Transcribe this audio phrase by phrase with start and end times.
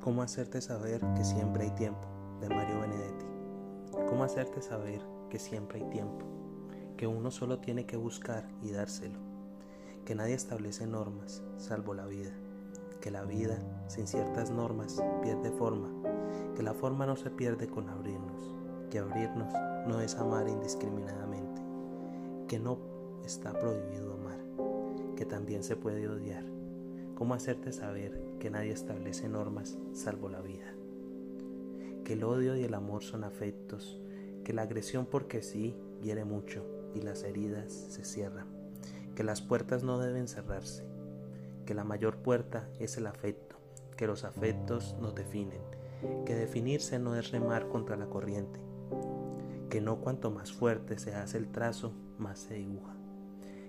[0.00, 2.16] ¿Cómo hacerte saber que siempre hay tiempo?
[2.40, 3.26] de Mario Benedetti.
[4.08, 6.24] ¿Cómo hacerte saber que siempre hay tiempo?
[6.96, 9.18] Que uno solo tiene que buscar y dárselo.
[10.04, 12.32] Que nadie establece normas, salvo la vida.
[13.00, 13.58] Que la vida,
[13.88, 15.88] sin ciertas normas, pierde forma.
[16.54, 18.54] Que la forma no se pierde con abrirnos.
[18.90, 19.52] Que abrirnos
[19.86, 21.65] no es amar indiscriminadamente.
[22.48, 22.78] Que no
[23.24, 24.38] está prohibido amar.
[25.16, 26.44] Que también se puede odiar.
[27.16, 30.74] ¿Cómo hacerte saber que nadie establece normas salvo la vida?
[32.04, 34.00] Que el odio y el amor son afectos,
[34.44, 38.46] que la agresión porque sí hiere mucho y las heridas se cierran,
[39.14, 40.84] que las puertas no deben cerrarse,
[41.64, 43.56] que la mayor puerta es el afecto,
[43.96, 45.62] que los afectos nos definen,
[46.24, 48.60] que definirse no es remar contra la corriente,
[49.68, 52.94] que no cuanto más fuerte se hace el trazo, más se dibuja,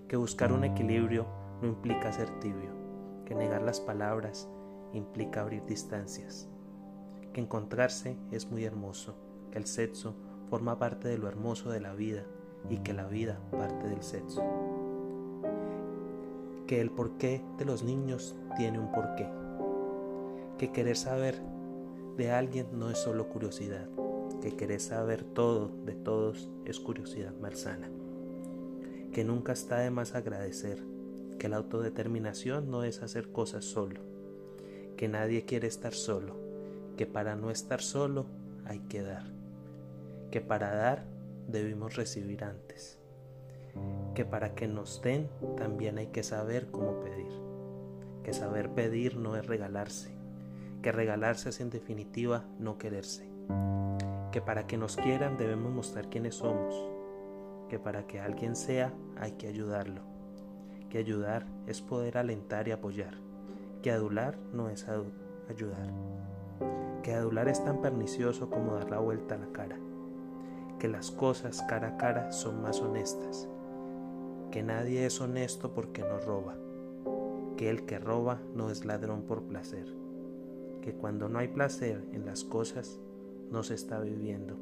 [0.08, 1.26] que buscar un equilibrio
[1.62, 2.72] no implica ser tibio,
[3.26, 4.48] que negar las palabras
[4.94, 6.48] implica abrir distancias,
[7.34, 9.16] que encontrarse es muy hermoso,
[9.52, 10.16] que el sexo
[10.50, 12.24] forma parte de lo hermoso de la vida
[12.70, 14.44] y que la vida parte del sexo,
[16.68, 19.28] que el porqué de los niños tiene un porqué,
[20.58, 21.42] que querer saber
[22.18, 23.88] de alguien no es solo curiosidad,
[24.42, 27.90] que querer saber todo de todos es curiosidad malsana,
[29.12, 30.84] que nunca está de más agradecer
[31.38, 34.02] que la autodeterminación no es hacer cosas solo,
[34.96, 36.36] que nadie quiere estar solo,
[36.98, 38.26] que para no estar solo
[38.66, 39.24] hay que dar,
[40.32, 41.06] que para dar
[41.48, 42.98] debemos recibir antes,
[44.16, 47.32] que para que nos den también hay que saber cómo pedir,
[48.24, 50.10] que saber pedir no es regalarse,
[50.82, 53.30] que regalarse es en definitiva no quererse,
[54.32, 56.76] que para que nos quieran debemos mostrar quiénes somos,
[57.70, 60.02] que para que alguien sea hay que ayudarlo.
[60.90, 63.16] Que ayudar es poder alentar y apoyar,
[63.82, 64.88] que adular no es
[65.50, 65.92] ayudar,
[67.04, 69.78] que adular es tan pernicioso como dar la vuelta a la cara,
[70.80, 73.50] que las cosas cara a cara son más honestas,
[74.50, 76.56] que nadie es honesto porque no roba,
[77.58, 79.94] que el que roba no es ladrón por placer,
[80.82, 83.00] que cuando no hay placer en las cosas
[83.52, 84.58] no se está viviendo,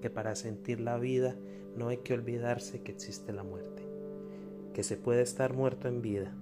[0.00, 1.36] que para sentir la vida
[1.76, 3.88] no hay que olvidarse que existe la muerte
[4.78, 6.32] que se puede estar muerto en vida,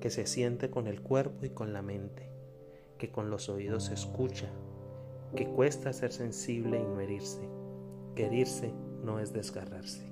[0.00, 2.30] que se siente con el cuerpo y con la mente,
[2.96, 4.48] que con los oídos se escucha,
[5.36, 7.46] que cuesta ser sensible y no herirse,
[8.14, 8.72] que herirse
[9.04, 10.10] no es desgarrarse,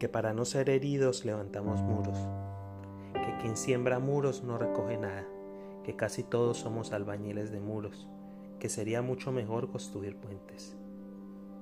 [0.00, 2.18] que para no ser heridos levantamos muros,
[3.12, 5.28] que quien siembra muros no recoge nada,
[5.84, 8.08] que casi todos somos albañiles de muros,
[8.58, 10.76] que sería mucho mejor construir puentes,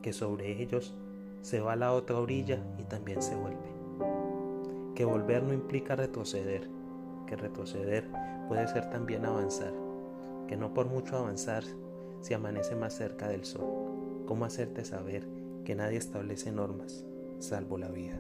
[0.03, 0.95] que sobre ellos
[1.43, 3.75] se va a la otra orilla y también se vuelve
[4.95, 6.69] que volver no implica retroceder,
[7.27, 8.09] que retroceder
[8.49, 9.73] puede ser también avanzar,
[10.47, 11.65] que no por mucho avanzar
[12.21, 14.25] se amanece más cerca del sol.
[14.27, 15.27] ¿Cómo hacerte saber
[15.65, 17.05] que nadie establece normas,
[17.39, 18.19] salvo la vida?